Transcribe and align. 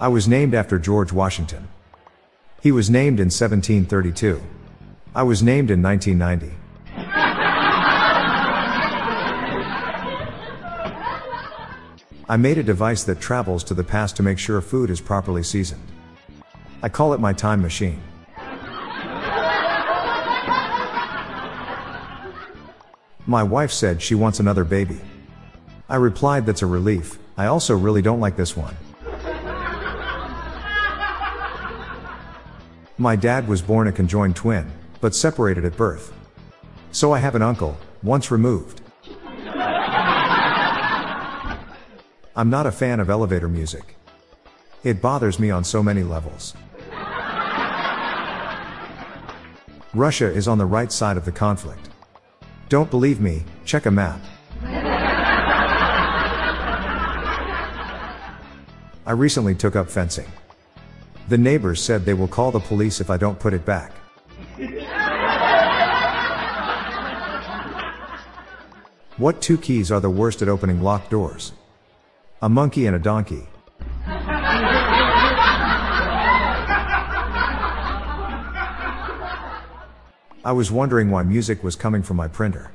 I 0.00 0.08
was 0.08 0.26
named 0.26 0.54
after 0.54 0.76
George 0.76 1.12
Washington. 1.12 1.68
He 2.60 2.72
was 2.72 2.90
named 2.90 3.20
in 3.20 3.26
1732. 3.26 4.42
I 5.14 5.22
was 5.22 5.40
named 5.40 5.70
in 5.70 5.80
1990. 5.80 6.56
I 12.28 12.36
made 12.36 12.58
a 12.58 12.64
device 12.64 13.04
that 13.04 13.20
travels 13.20 13.62
to 13.64 13.74
the 13.74 13.84
past 13.84 14.16
to 14.16 14.24
make 14.24 14.40
sure 14.40 14.60
food 14.60 14.90
is 14.90 15.00
properly 15.00 15.44
seasoned. 15.44 15.86
I 16.82 16.88
call 16.88 17.12
it 17.12 17.20
my 17.20 17.32
time 17.32 17.62
machine. 17.62 18.02
My 23.26 23.44
wife 23.44 23.70
said 23.70 24.02
she 24.02 24.16
wants 24.16 24.40
another 24.40 24.64
baby. 24.64 25.00
I 25.88 25.96
replied 25.96 26.46
that's 26.46 26.62
a 26.62 26.66
relief, 26.66 27.18
I 27.36 27.46
also 27.46 27.76
really 27.76 28.02
don't 28.02 28.20
like 28.20 28.36
this 28.36 28.56
one. 28.56 28.74
My 32.96 33.16
dad 33.16 33.48
was 33.48 33.60
born 33.60 33.88
a 33.88 33.92
conjoined 33.92 34.36
twin, 34.36 34.70
but 35.00 35.16
separated 35.16 35.64
at 35.64 35.76
birth. 35.76 36.12
So 36.92 37.12
I 37.12 37.18
have 37.18 37.34
an 37.34 37.42
uncle, 37.42 37.76
once 38.04 38.30
removed. 38.30 38.82
I'm 42.36 42.50
not 42.50 42.66
a 42.66 42.72
fan 42.72 43.00
of 43.00 43.10
elevator 43.10 43.48
music. 43.48 43.96
It 44.84 45.02
bothers 45.02 45.40
me 45.40 45.50
on 45.50 45.64
so 45.64 45.82
many 45.82 46.04
levels. 46.04 46.54
Russia 49.92 50.30
is 50.30 50.46
on 50.46 50.58
the 50.58 50.66
right 50.66 50.92
side 50.92 51.16
of 51.16 51.24
the 51.24 51.32
conflict. 51.32 51.88
Don't 52.68 52.90
believe 52.90 53.20
me, 53.20 53.42
check 53.64 53.86
a 53.86 53.90
map. 53.90 54.20
I 59.06 59.12
recently 59.12 59.56
took 59.56 59.74
up 59.74 59.90
fencing. 59.90 60.30
The 61.28 61.38
neighbors 61.38 61.82
said 61.82 62.04
they 62.04 62.12
will 62.14 62.28
call 62.28 62.50
the 62.50 62.60
police 62.60 63.00
if 63.00 63.08
I 63.08 63.16
don't 63.16 63.38
put 63.38 63.54
it 63.54 63.64
back. 63.64 63.92
What 69.16 69.40
two 69.40 69.56
keys 69.56 69.90
are 69.90 70.00
the 70.00 70.10
worst 70.10 70.42
at 70.42 70.48
opening 70.48 70.82
locked 70.82 71.10
doors? 71.10 71.52
A 72.42 72.48
monkey 72.48 72.86
and 72.86 72.94
a 72.94 72.98
donkey. 72.98 73.46
I 80.46 80.52
was 80.52 80.70
wondering 80.70 81.10
why 81.10 81.22
music 81.22 81.64
was 81.64 81.74
coming 81.74 82.02
from 82.02 82.18
my 82.18 82.28
printer. 82.28 82.70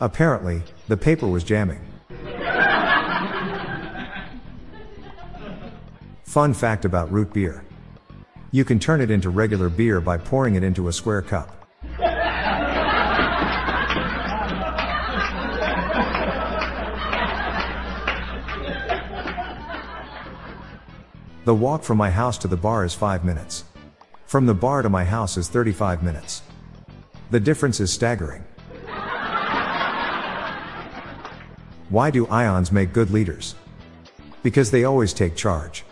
Apparently, 0.00 0.62
the 0.86 0.96
paper 0.96 1.26
was 1.26 1.44
jamming. 1.44 1.80
Fun 6.38 6.54
fact 6.54 6.84
about 6.84 7.10
root 7.10 7.32
beer. 7.32 7.64
You 8.52 8.64
can 8.64 8.78
turn 8.78 9.00
it 9.00 9.10
into 9.10 9.28
regular 9.28 9.68
beer 9.68 10.00
by 10.00 10.18
pouring 10.18 10.54
it 10.54 10.62
into 10.62 10.86
a 10.86 10.92
square 10.92 11.20
cup. 11.20 11.66
The 21.44 21.52
walk 21.52 21.82
from 21.82 21.98
my 21.98 22.08
house 22.08 22.38
to 22.38 22.46
the 22.46 22.56
bar 22.56 22.84
is 22.84 22.94
5 22.94 23.24
minutes. 23.24 23.64
From 24.26 24.46
the 24.46 24.54
bar 24.54 24.82
to 24.82 24.88
my 24.88 25.04
house 25.04 25.36
is 25.36 25.48
35 25.48 26.04
minutes. 26.04 26.42
The 27.32 27.40
difference 27.40 27.80
is 27.80 27.92
staggering. 27.92 28.44
Why 31.88 32.12
do 32.12 32.28
ions 32.28 32.70
make 32.70 32.92
good 32.92 33.10
leaders? 33.10 33.56
Because 34.44 34.70
they 34.70 34.84
always 34.84 35.12
take 35.12 35.34
charge. 35.34 35.82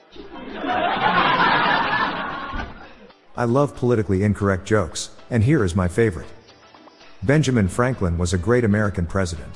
I 3.39 3.45
love 3.45 3.77
politically 3.77 4.23
incorrect 4.23 4.65
jokes, 4.65 5.11
and 5.29 5.45
here 5.45 5.63
is 5.63 5.77
my 5.77 5.89
favorite. 5.89 6.29
Benjamin 7.23 7.69
Franklin 7.69 8.17
was 8.17 8.33
a 8.33 8.39
great 8.39 8.65
American 8.65 9.07
president. 9.07 9.53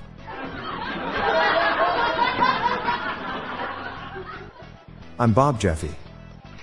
I'm 5.18 5.32
Bob 5.32 5.58
Jeffy. 5.58 5.94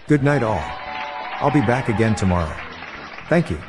Good 0.08 0.24
night, 0.24 0.44
all. 0.44 0.62
I'll 1.40 1.52
be 1.52 1.62
back 1.62 1.90
again 1.90 2.14
tomorrow. 2.14 2.56
Thank 3.30 3.50
you. 3.50 3.60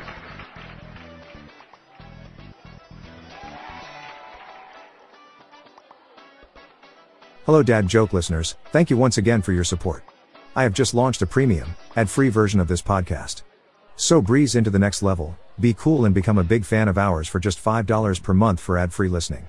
Hello, 7.46 7.62
Dad 7.62 7.88
Joke 7.88 8.12
listeners. 8.12 8.56
Thank 8.72 8.90
you 8.90 8.98
once 8.98 9.16
again 9.16 9.40
for 9.40 9.52
your 9.52 9.64
support. 9.64 10.04
I 10.58 10.64
have 10.64 10.74
just 10.74 10.92
launched 10.92 11.22
a 11.22 11.26
premium, 11.26 11.76
ad 11.94 12.10
free 12.10 12.30
version 12.30 12.58
of 12.58 12.66
this 12.66 12.82
podcast. 12.82 13.42
So 13.94 14.20
breeze 14.20 14.56
into 14.56 14.70
the 14.70 14.78
next 14.80 15.04
level, 15.04 15.38
be 15.60 15.72
cool, 15.72 16.04
and 16.04 16.12
become 16.12 16.36
a 16.36 16.42
big 16.42 16.64
fan 16.64 16.88
of 16.88 16.98
ours 16.98 17.28
for 17.28 17.38
just 17.38 17.64
$5 17.64 18.20
per 18.20 18.34
month 18.34 18.58
for 18.58 18.76
ad 18.76 18.92
free 18.92 19.08
listening. 19.08 19.46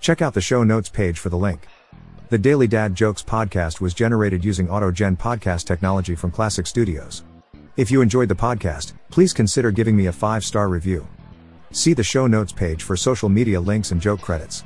Check 0.00 0.20
out 0.20 0.34
the 0.34 0.42
show 0.42 0.62
notes 0.62 0.90
page 0.90 1.18
for 1.18 1.30
the 1.30 1.38
link. 1.38 1.66
The 2.28 2.36
Daily 2.36 2.66
Dad 2.66 2.94
Jokes 2.94 3.22
podcast 3.22 3.80
was 3.80 3.94
generated 3.94 4.44
using 4.44 4.66
AutoGen 4.66 5.16
podcast 5.16 5.64
technology 5.64 6.14
from 6.14 6.30
Klassic 6.30 6.66
Studios. 6.66 7.24
If 7.78 7.90
you 7.90 8.02
enjoyed 8.02 8.28
the 8.28 8.34
podcast, 8.34 8.92
please 9.10 9.32
consider 9.32 9.70
giving 9.70 9.96
me 9.96 10.08
a 10.08 10.12
five 10.12 10.44
star 10.44 10.68
review. 10.68 11.08
See 11.70 11.94
the 11.94 12.04
show 12.04 12.26
notes 12.26 12.52
page 12.52 12.82
for 12.82 12.98
social 12.98 13.30
media 13.30 13.58
links 13.58 13.92
and 13.92 14.00
joke 14.00 14.20
credits. 14.20 14.62